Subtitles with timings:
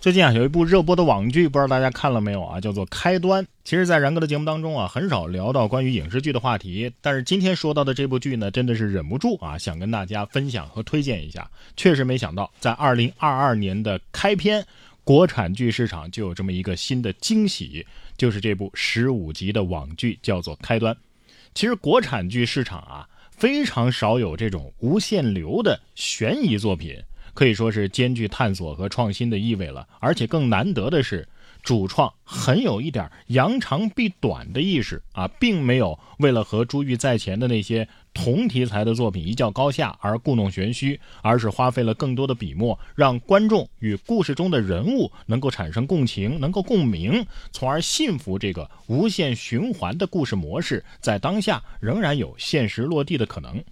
[0.00, 2.58] 最近啊，有一部热播的网剧，不知道大家看了没有啊？
[2.58, 3.44] 叫做《开端》。
[3.64, 11.50] 其实，在然哥的节目当中啊，很少聊到关于影视剧的话题，但是今天说到的这部剧呢，真的是忍不住啊，想跟大家分享和推荐一下。
[11.76, 14.66] 确实没想到，在二零二二年的开篇，
[15.04, 17.86] 国产剧市场就有这么一个新的惊喜，
[18.16, 20.94] 就是这部十五集的网剧，叫做《开端》。
[21.54, 26.96] 其实，国产剧市场啊，非常少有这种无限流的悬疑作品。
[27.34, 31.28] 可以说是兼具探索和创新的意味了，而且更难得的是，
[31.62, 53.62] 主创很有一点扬长避短的意识啊，并没有为了和珠玉在前的那些同题材的作品一较高下而故弄玄虚，而是花费了更多的笔墨，让观众与故事中的人物能够产生共情，能够共鸣，从而信服这个无限循环的故事模式，在当下仍然有现实落地的可能。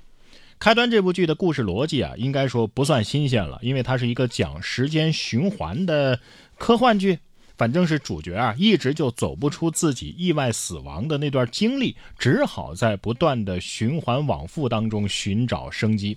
[0.58, 6.18] 开端这部剧的故事逻辑啊，应该说不算新鲜了，因为它是一个讲时间循环的
[6.58, 7.18] 科幻剧。
[7.56, 16.16] 反正是主角啊，一直就走不出自己意外死亡的那段经历，只好在不断的循环往复当中寻找生机。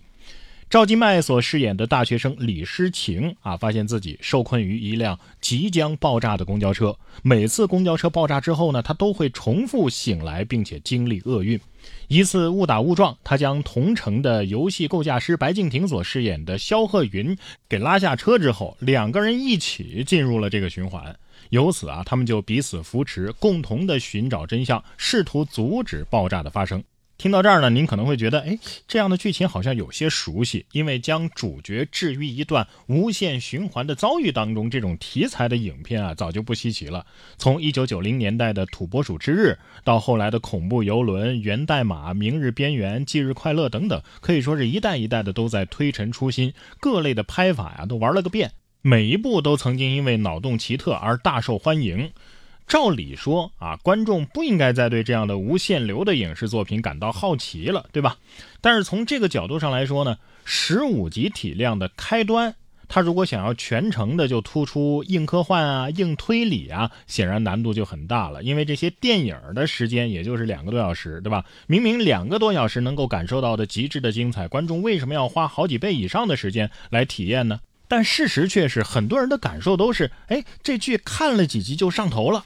[0.72, 6.98] 赵今麦所饰演的大学生李诗情啊，发现自己受困于一辆即将爆炸的公交车。
[7.24, 11.60] 每次公交车爆炸之后呢，她都会重复醒来，并且经历厄运。
[12.08, 21.14] 一次误打误撞，他将同城的游戏构架师白敬亭所饰演的肖鹤云给拉下车之后，两个人一起进入了这个循环。
[21.50, 26.82] 由此啊，他们就彼此扶持，共同的寻找真相，试图阻止爆炸的发生。
[27.22, 37.06] 听到这儿呢，您可能会觉得，哎，这样的剧情好像有些熟悉，因为将主角置于一段无限循环的遭遇当中，这种题材的影片啊，早就不稀奇了。
[37.38, 39.50] 从一九九零年代的《土拨鼠之日》
[39.84, 52.10] 到后来的《恐怖游轮》《源代码》《明日边缘》《忌日快乐》等等，可以说是一代一代的都在推陈出新，各类的拍法呀都玩了个遍，每一部都曾经因为脑洞奇特而大受欢迎。
[52.68, 58.18] 照理说啊，观众不应该再对这样的无限流的影视作品感到好奇了，对吧？
[58.62, 62.56] 但是从这个角度上来说呢，十五集体量的开端，
[62.88, 68.42] 他如果想要全程的就突出硬科幻啊、硬推理啊，显然难度就很大了。
[68.44, 71.44] 因为这些电影的时间也就是两个多小时，对吧？
[71.68, 77.60] 明明两个多小时能够感受到的极致的精彩，观众为什么要花好几倍以上的时间来体验呢？
[77.88, 82.46] 但事实却是，很多人的感受都是：哎，这剧看了几集就上头了。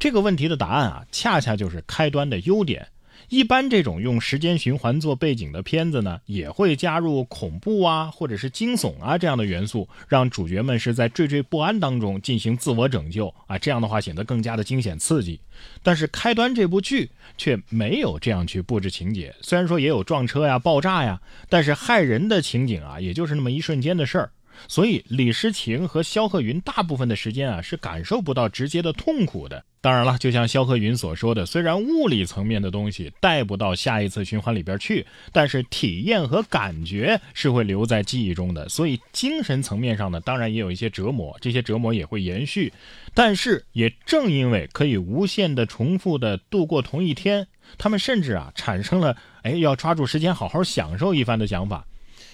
[0.00, 2.88] 这个问题的答案啊，恰恰就是开端的优点。
[3.28, 13.58] 一般这种用时间循环做背景的片子呢，也会加入恐怖啊，或者是惊悚啊这样的元素，让主角们是在惴惴不安当中进行自我拯救啊。
[13.58, 15.38] 这样的话显得更加的惊险刺激。
[15.82, 19.32] 但是开端这部剧却没有这样去布置情节。
[19.42, 24.30] 虽然说也有撞车呀、爆炸呀，但是害人的情景啊，也就是那么一瞬间的事儿。
[24.68, 29.64] 所以李诗情和肖鹤云大部分的时间啊，是感受不到直接的痛苦的。
[29.82, 38.68] 当然了，就像肖鹤云所说的，虽然物理层面的东西带不到下一次循环里边去，但是体验和感觉是会留在记忆中的。
[38.68, 42.70] 所以精神层面上呢，当然也有一些折磨，这些折磨也会延续。
[43.14, 47.48] 但是也正因为可以无限的重复的度过同一天，
[47.78, 51.86] 他们甚至啊产生了哎要抓住时间好好享受一番的想法。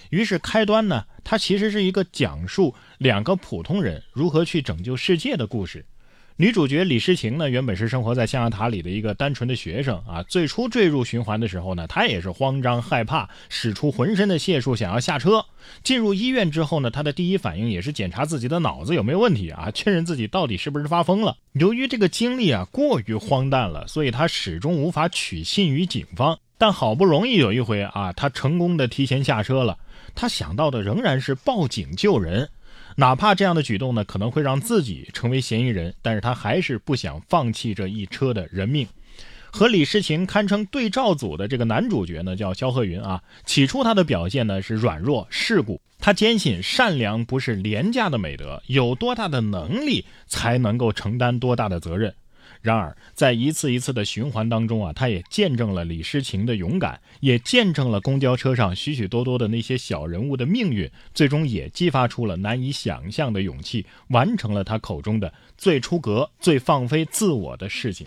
[0.09, 5.85] 于是开端呢，它其实是一个讲述两个普通人如何去拯救世界的故事。
[6.39, 10.21] 女主角李诗情呢，原本是生活在象牙塔里的一个单纯的学生啊。
[10.21, 15.43] 最初坠入循环的时候呢，她也是慌张害怕，使出浑身的解数想要下车。
[15.81, 21.37] 进入医院之后呢，她的第一反应也是检查自己的脑子有没有问题啊，确认自己到底是不是发疯了。
[21.53, 26.37] 由于这个经历啊过于荒诞了，所以她始终无法取信于警方。
[26.57, 29.77] 但好不容易有一回啊，他成功的提前下车了，
[30.15, 32.49] 他想到的仍然是报警救人。
[32.95, 38.87] 哪怕这样的举动呢，可能会让自己成为嫌疑人，但是他还是不想放弃这一车的人命。
[39.51, 43.21] 和李诗情堪称对照组的这个男主角呢，叫肖鹤云啊。
[43.45, 52.13] 起初他的表现呢是软弱世故，他坚信善良不是廉价的美德，有多大的能力才能够承担多大的责任。
[52.67, 68.05] 然而，在一次一次的循环当中啊，他也见证了李诗情的勇敢，也见证了公交车上许许多多的那些小人物的命运，最终也激发出了难以想象的勇气，完成了他口中的最出格、最放飞自我的事情。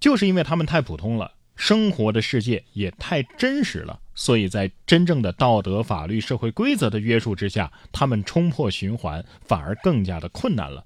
[0.00, 10.82] 就是因为他们太普通了，生活的世界也太真实了，所以在真正的道德、法律、社会规则的约束之下，他们冲破循环反而更加的困难了。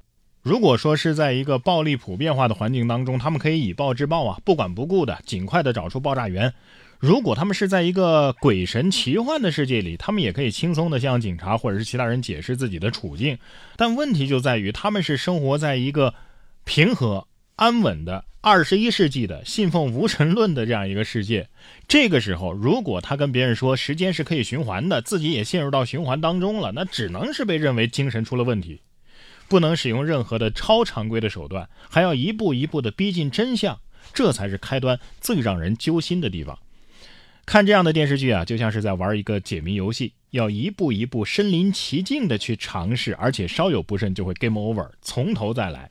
[0.48, 6.50] 如果说是在一个暴力普遍化的环境当中，他们可以以暴制暴啊，不管不顾的，尽快的找出爆炸源。
[6.98, 13.36] 如果他们是在一个鬼神奇幻的世界里，他们也可以轻松的向警察或者是其他人解释自己的处境。
[13.76, 16.14] 但问题就在于，他们是生活在一个
[16.64, 21.46] 平和安稳的二十一世纪的信奉无神论的这样一个世界。
[21.86, 28.80] 这个时候，如果他跟别人说时间是可以循环的，自己也陷入到循环当中了，那只能是被认为精神出了问题，
[29.48, 33.80] 不能使用任何的超常规的手段，还要一步一步的逼近真相，
[34.12, 36.58] 这才是开端最让人揪心的地方。
[37.46, 45.90] 看这样的电视剧啊，就像是在玩一个解谜游戏，要一步一步身临其境的去尝试，而且稍有不慎就会 game over，从头再来。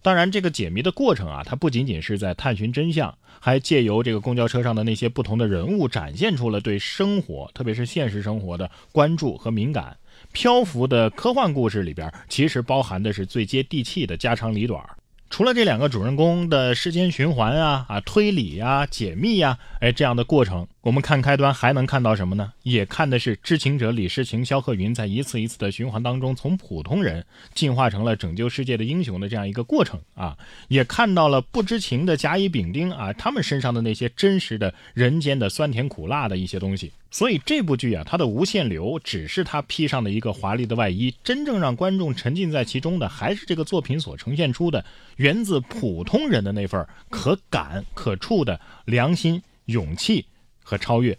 [0.00, 9.96] 当然，这个解谜的过程啊，它不仅仅是在探寻真相，还借由这个公交车上的那些不同的人物，展现出了对生活，特别是现实生活的关注和敏感。
[10.32, 14.82] 漂浮的科幻故事里边，其实包含的是最接地气的家长里短。
[15.30, 22.52] 除了这两个主人公的时间循环啊啊推理呀解密呀，哎这样的过程，我们看开端还能看到什么呢？
[22.64, 27.24] 也看的是知情者李诗情、肖鹤云在一次一次的循环当中，从普通人
[27.54, 30.36] 进化成了拯救世界的英雄的这样一个过程啊，
[30.66, 36.90] 也看到了不知情的甲乙丙丁啊，他们身上的那些真实的人间的酸甜苦辣的一些东西。
[37.12, 50.24] 所以这部剧啊，它的无限流只是它披上的一个华丽的外衣，真正让观众沉浸在其中的，还是这个作品所呈现出的源自普通人的那份可感可触的良心、勇气
[50.62, 51.16] 和超越。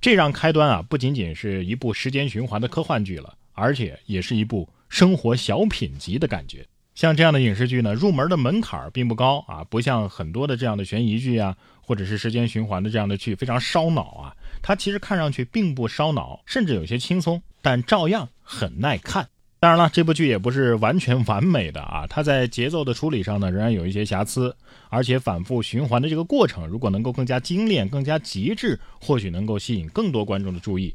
[0.00, 6.66] 这让开端啊，不仅仅是一部时间循环的科幻剧了，而且也是一部生活小品级的感觉。
[6.94, 14.36] 像这样的影视剧呢，入门的门槛并不高啊，不像很多的这样的悬疑剧啊，或者是时间循环的这样的剧非常烧脑啊。
[14.60, 19.26] 它其实看上去并不烧脑，甚至有些轻松，但照样很耐看。
[19.62, 24.56] 当然了，这部剧也不是完全完美的啊，它在节奏的处理上呢，仍然有一些瑕疵。
[24.88, 30.92] 而且反复循环的这个过程，如果能够更加精炼、更加极致，或许能够吸引更多观众的注意。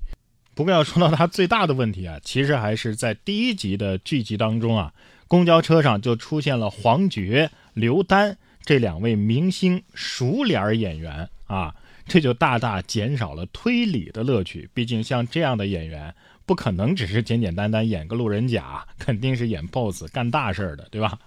[0.53, 4.93] 不过要说到它最大的问题啊，其实还是在第一集的剧集当中啊，
[5.29, 11.73] 公交车上就出现了黄觉、刘丹这两位明星熟脸演员啊。
[12.05, 14.69] 这就大大减少了推理的乐趣。
[14.73, 16.13] 毕竟像这样的演员，
[16.47, 21.19] 不可能只是简简单单演个路人甲， 肯定是演 BOSS 干大事儿的，对吧？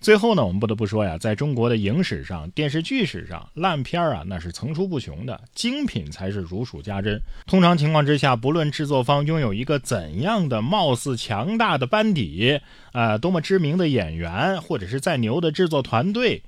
[0.00, 7.18] 最后呢，我们不得不说呀，在中国的影史上、电视剧史上，烂片啊那是层出不穷的，精品才是如数家珍。
[7.46, 12.60] 通常情况之下，不论制作方拥有一个怎样的貌似强大的班底，
[12.92, 16.42] 啊，多么知名的演员，或者是再牛的制作团队。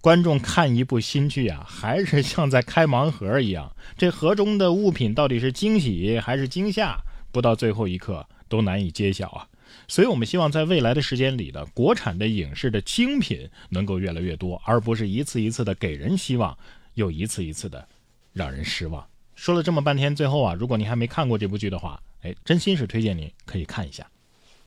[0.00, 6.98] 观众看一部新剧啊，还是像在开盲盒一样，这盒中的物品到底是惊喜还是惊吓，
[7.32, 9.48] 不到最后一刻都难以揭晓啊。
[9.88, 16.56] 所以，我们希望在未来的时间里的国产的影视的精品能够越来越多，而不是一次一次的给人希望，
[16.94, 17.88] 又一次一次的
[18.34, 19.04] 让人失望。
[19.34, 24.06] 说了这么半天，最后啊，如果您还没看过这部剧的话，哎，真心是推荐您可以看一下。